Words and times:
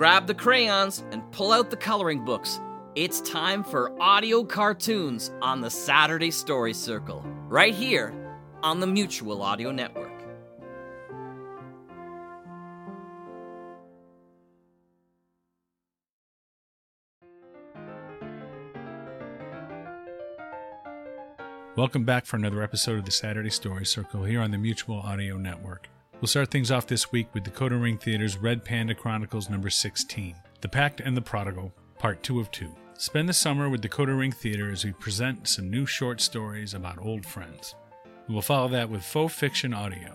grab 0.00 0.26
the 0.26 0.32
crayons 0.32 1.04
and 1.12 1.30
pull 1.30 1.52
out 1.52 1.68
the 1.68 1.76
coloring 1.76 2.24
books. 2.24 2.58
It's 2.94 3.20
time 3.20 3.62
for 3.62 3.92
audio 4.00 4.42
cartoons 4.42 5.30
on 5.42 5.60
the 5.60 5.68
Saturday 5.68 6.30
Story 6.30 6.72
Circle, 6.72 7.22
right 7.48 7.74
here 7.74 8.14
on 8.62 8.80
the 8.80 8.86
Mutual 8.86 9.42
Audio 9.42 9.70
Network. 9.70 10.10
Welcome 21.76 22.04
back 22.06 22.24
for 22.24 22.36
another 22.36 22.62
episode 22.62 23.00
of 23.00 23.04
the 23.04 23.10
Saturday 23.10 23.50
Story 23.50 23.84
Circle 23.84 24.24
here 24.24 24.40
on 24.40 24.50
the 24.50 24.56
Mutual 24.56 25.00
Audio 25.00 25.36
Network. 25.36 25.90
We'll 26.20 26.28
start 26.28 26.50
things 26.50 26.70
off 26.70 26.86
this 26.86 27.10
week 27.10 27.32
with 27.32 27.44
Decoder 27.44 27.80
Ring 27.80 27.96
Theater's 27.96 28.36
Red 28.36 28.62
Panda 28.62 28.94
Chronicles 28.94 29.48
number 29.48 29.70
16, 29.70 30.34
The 30.60 30.68
Pact 30.68 31.00
and 31.00 31.16
the 31.16 31.22
Prodigal, 31.22 31.72
part 31.98 32.22
2 32.22 32.38
of 32.38 32.50
2. 32.50 32.70
Spend 32.92 33.26
the 33.26 33.32
summer 33.32 33.70
with 33.70 33.80
Decoder 33.80 34.18
Ring 34.18 34.30
Theater 34.30 34.70
as 34.70 34.84
we 34.84 34.92
present 34.92 35.48
some 35.48 35.70
new 35.70 35.86
short 35.86 36.20
stories 36.20 36.74
about 36.74 36.98
old 37.02 37.24
friends. 37.24 37.74
We 38.28 38.34
will 38.34 38.42
follow 38.42 38.68
that 38.68 38.90
with 38.90 39.02
faux 39.02 39.34
fiction 39.34 39.72
audio. 39.72 40.12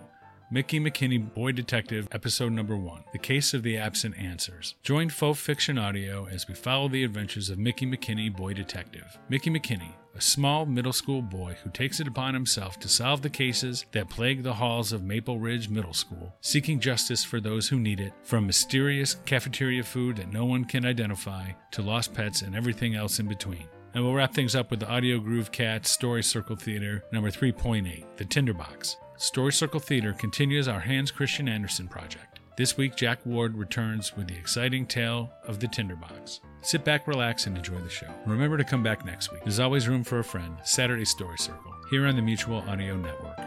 Mickey 0.51 0.79
McKinney 0.79 1.33
Boy 1.33 1.53
Detective, 1.53 2.07
Episode 2.11 2.51
Number 2.51 2.77
1 2.77 3.05
The 3.13 3.17
Case 3.17 3.55
of 3.55 3.63
the 3.63 3.77
Absent 3.77 4.15
Answers. 4.15 4.75
Join 4.83 5.09
Faux 5.09 5.39
Fiction 5.39 5.79
Audio 5.79 6.27
as 6.27 6.47
we 6.47 6.53
follow 6.53 6.87
the 6.87 7.03
adventures 7.03 7.49
of 7.49 7.57
Mickey 7.57 7.87
McKinney 7.87 8.33
Boy 8.33 8.53
Detective. 8.53 9.17
Mickey 9.27 9.49
McKinney, 9.49 9.93
a 10.15 10.21
small 10.21 10.67
middle 10.67 10.93
school 10.93 11.23
boy 11.23 11.57
who 11.63 11.71
takes 11.71 11.99
it 11.99 12.07
upon 12.07 12.35
himself 12.35 12.79
to 12.79 12.87
solve 12.87 13.23
the 13.23 13.29
cases 13.29 13.85
that 13.91 14.07
plague 14.11 14.43
the 14.43 14.53
halls 14.53 14.93
of 14.93 15.03
Maple 15.03 15.39
Ridge 15.39 15.67
Middle 15.67 15.93
School, 15.95 16.35
seeking 16.41 16.79
justice 16.79 17.23
for 17.23 17.41
those 17.41 17.67
who 17.67 17.79
need 17.79 17.99
it, 17.99 18.13
from 18.21 18.45
mysterious 18.45 19.15
cafeteria 19.25 19.83
food 19.83 20.17
that 20.17 20.31
no 20.31 20.45
one 20.45 20.63
can 20.63 20.85
identify 20.85 21.49
to 21.71 21.81
lost 21.81 22.13
pets 22.13 22.43
and 22.43 22.55
everything 22.55 22.93
else 22.93 23.17
in 23.19 23.27
between. 23.27 23.67
And 23.95 24.03
we'll 24.03 24.13
wrap 24.13 24.35
things 24.35 24.55
up 24.55 24.69
with 24.69 24.81
the 24.81 24.89
Audio 24.89 25.17
Groove 25.19 25.51
Cat 25.51 25.87
Story 25.87 26.21
Circle 26.21 26.57
Theater 26.57 27.03
number 27.11 27.31
3.8, 27.31 28.05
The 28.17 28.25
Tinderbox. 28.25 28.97
Story 29.17 29.53
Circle 29.53 29.79
Theater 29.79 30.11
continues 30.11 30.67
our 30.67 30.81
Hans 30.81 31.09
Christian 31.09 31.47
Andersen 31.47 31.87
project. 31.87 32.39
This 32.57 32.75
week, 32.75 32.97
Jack 32.97 33.25
Ward 33.25 33.55
returns 33.57 34.15
with 34.15 34.27
the 34.27 34.35
exciting 34.35 34.85
tale 34.85 35.31
of 35.45 35.59
the 35.59 35.67
Tinderbox. 35.67 36.41
Sit 36.61 36.83
back, 36.83 37.07
relax, 37.07 37.47
and 37.47 37.57
enjoy 37.57 37.79
the 37.79 37.89
show. 37.89 38.13
Remember 38.25 38.57
to 38.57 38.63
come 38.65 38.83
back 38.83 39.05
next 39.05 39.31
week. 39.31 39.41
There's 39.43 39.59
always 39.59 39.87
room 39.87 40.03
for 40.03 40.19
a 40.19 40.23
friend. 40.23 40.57
Saturday 40.63 41.05
Story 41.05 41.37
Circle, 41.37 41.73
here 41.89 42.05
on 42.05 42.17
the 42.17 42.21
Mutual 42.21 42.59
Audio 42.67 42.97
Network. 42.97 43.44